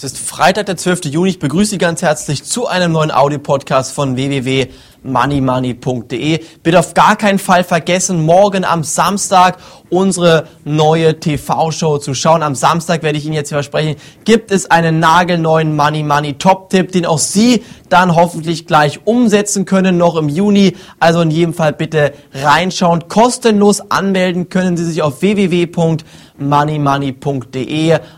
[0.00, 1.06] Es ist Freitag, der 12.
[1.06, 1.30] Juni.
[1.30, 6.40] Ich begrüße Sie ganz herzlich zu einem neuen Audio-Podcast von www.moneymoney.de.
[6.62, 9.58] Bitte auf gar keinen Fall vergessen, morgen am Samstag
[9.90, 12.44] unsere neue TV-Show zu schauen.
[12.44, 17.04] Am Samstag werde ich Ihnen jetzt versprechen, gibt es einen nagelneuen Money Money Top-Tipp, den
[17.04, 20.76] auch Sie dann hoffentlich gleich umsetzen können, noch im Juni.
[21.00, 23.08] Also in jedem Fall bitte reinschauen.
[23.08, 26.27] Kostenlos anmelden können Sie sich auf www.moneymoney.de.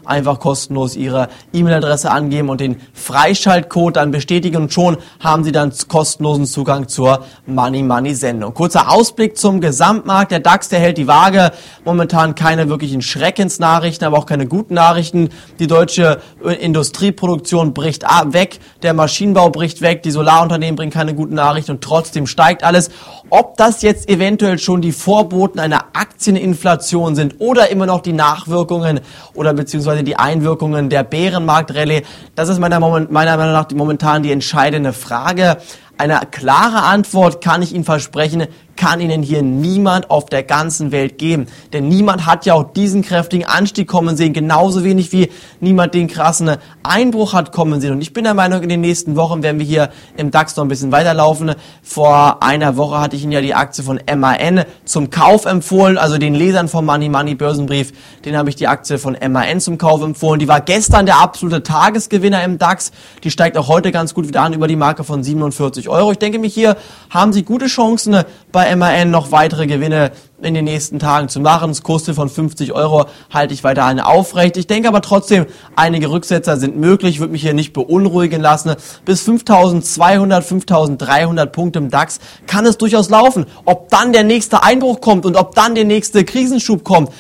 [0.05, 5.73] Einfach kostenlos Ihre E-Mail-Adresse angeben und den Freischaltcode dann bestätigen und schon haben Sie dann
[5.89, 8.55] kostenlosen Zugang zur Money Money Sendung.
[8.55, 10.33] Kurzer Ausblick zum Gesamtmarkt.
[10.33, 11.53] Der DAX, der hält die Waage.
[11.85, 15.31] Momentan keine wirklichen Schreckensnachrichten, aber auch keine guten Nachrichten.
[15.59, 16.21] Die deutsche
[16.61, 18.61] Industrieproduktion bricht weg.
[18.83, 20.03] Der Maschinenbau bricht weg.
[20.03, 22.91] Die Solarunternehmen bringen keine guten Nachrichten und trotzdem steigt alles.
[23.31, 29.01] Ob das jetzt eventuell schon die Vorboten einer Aktieninflation sind oder immer noch die Nachwirkungen
[29.35, 32.03] oder beziehungsweise die Einwirkungen der Bärenmarktrallye,
[32.35, 35.59] das ist meiner, meiner Meinung nach momentan die entscheidende Frage.
[36.01, 41.19] Eine klare Antwort kann ich Ihnen versprechen, kann Ihnen hier niemand auf der ganzen Welt
[41.19, 41.45] geben.
[41.75, 45.29] Denn niemand hat ja auch diesen kräftigen Anstieg kommen sehen, genauso wenig wie
[45.61, 47.93] niemand den krassen Einbruch hat kommen sehen.
[47.93, 50.65] Und ich bin der Meinung, in den nächsten Wochen werden wir hier im DAX noch
[50.65, 51.55] ein bisschen weiterlaufen.
[51.83, 56.17] Vor einer Woche hatte ich Ihnen ja die Aktie von MAN zum Kauf empfohlen, also
[56.17, 57.93] den Lesern vom Money Money Börsenbrief,
[58.25, 60.41] den habe ich die Aktie von MAN zum Kauf empfohlen.
[60.41, 62.93] Die war gestern der absolute Tagesgewinner im DAX.
[63.23, 66.13] Die steigt auch heute ganz gut wieder an über die Marke von 47 Euro.
[66.13, 66.77] Ich denke mich, hier
[67.11, 71.69] haben Sie gute Chancen bei MAN noch weitere Gewinne in den nächsten Tagen zu machen.
[71.69, 74.57] Das Kurs von 50 Euro halte ich weiterhin aufrecht.
[74.57, 75.47] Ich denke aber trotzdem,
[75.77, 77.17] einige Rücksetzer sind möglich.
[77.17, 78.75] Ich würde mich hier nicht beunruhigen lassen.
[79.05, 83.47] Bis 5200, 5300 Punkte im DAX kann es durchaus laufen.
[83.65, 87.11] Ob dann der nächste Einbruch kommt und ob dann der nächste Krisenschub kommt,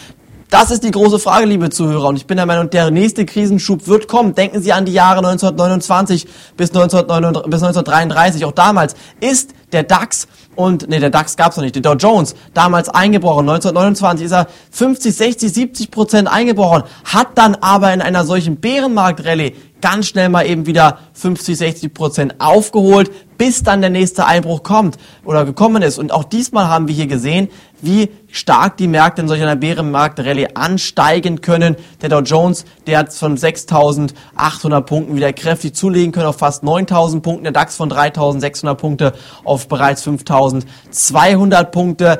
[0.51, 2.09] das ist die große Frage, liebe Zuhörer.
[2.09, 4.34] Und ich bin der Meinung, der nächste Krisenschub wird kommen.
[4.34, 6.27] Denken Sie an die Jahre 1929
[6.57, 8.45] bis, 1933.
[8.45, 10.27] Auch damals ist der DAX
[10.57, 13.48] und, nee, der DAX gab's noch nicht, der Dow Jones, damals eingebrochen.
[13.48, 19.55] 1929 ist er 50, 60, 70 Prozent eingebrochen, hat dann aber in einer solchen Bärenmarkt-Rallye
[19.80, 24.98] ganz schnell mal eben wieder 50, 60 Prozent aufgeholt, bis dann der nächste Einbruch kommt
[25.24, 25.98] oder gekommen ist.
[25.98, 27.48] Und auch diesmal haben wir hier gesehen,
[27.80, 31.77] wie stark die Märkte in solch einer Bärenmarkt-Rallye ansteigen können.
[32.02, 37.23] Der Dow Jones, der hat von 6.800 Punkten wieder kräftig zulegen können auf fast 9.000
[37.23, 37.45] Punkten.
[37.45, 42.18] Der DAX von 3.600 Punkte auf bereits 5.200 Punkte.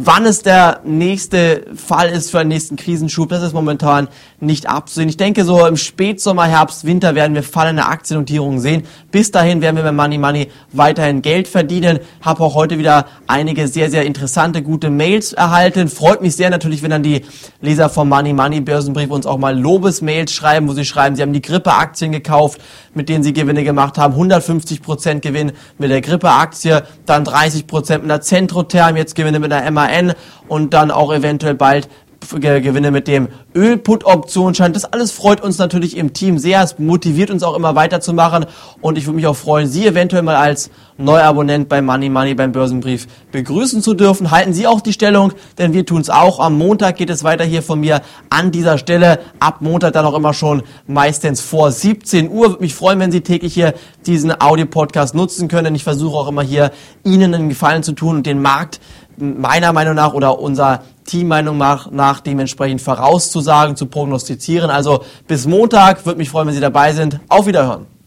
[0.00, 4.06] Wann es der nächste Fall ist für einen nächsten Krisenschub, das ist momentan
[4.38, 5.08] nicht abzusehen.
[5.08, 8.84] Ich denke, so im Spätsommer, Herbst, Winter werden wir fallende Aktiennotierungen sehen.
[9.10, 11.98] Bis dahin werden wir bei Money Money weiterhin Geld verdienen.
[12.20, 15.88] Habe auch heute wieder einige sehr, sehr interessante, gute Mails erhalten.
[15.88, 17.22] Freut mich sehr natürlich, wenn dann die
[17.60, 21.32] Leser vom Money Money Börsenbrief uns auch mal Lobesmails schreiben, wo sie schreiben, sie haben
[21.32, 22.60] die Grippe-Aktien gekauft,
[22.94, 24.14] mit denen sie Gewinne gemacht haben.
[24.14, 29.50] 150 Prozent Gewinn mit der Grippe-Aktie, dann 30 Prozent mit der Centrotherm, jetzt Gewinne mit
[29.50, 30.14] der MAN
[30.48, 31.88] und dann auch eventuell bald
[32.36, 34.72] Gewinne mit dem Öl-Put-Optionsschein.
[34.72, 36.62] Das alles freut uns natürlich im Team sehr.
[36.62, 38.46] Es motiviert uns auch immer weiterzumachen.
[38.80, 42.52] Und ich würde mich auch freuen, Sie eventuell mal als Neuabonnent bei Money Money beim
[42.52, 44.30] Börsenbrief begrüßen zu dürfen.
[44.30, 46.40] Halten Sie auch die Stellung, denn wir tun es auch.
[46.40, 49.20] Am Montag geht es weiter hier von mir an dieser Stelle.
[49.40, 52.48] Ab Montag dann auch immer schon meistens vor 17 Uhr.
[52.50, 53.74] Würde mich freuen, wenn Sie täglich hier
[54.06, 55.74] diesen Audio-Podcast nutzen können.
[55.74, 56.72] Ich versuche auch immer hier
[57.04, 58.80] Ihnen einen Gefallen zu tun und den Markt
[59.20, 64.70] meiner Meinung nach oder unser Teammeinung nach, nach dementsprechend vorauszusagen, zu prognostizieren.
[64.70, 67.20] Also bis Montag, würde mich freuen, wenn Sie dabei sind.
[67.28, 67.97] Auf Wiederhören.